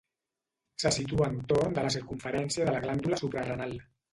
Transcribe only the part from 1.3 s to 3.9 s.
entorn de la circumferència de la glàndula suprarenal.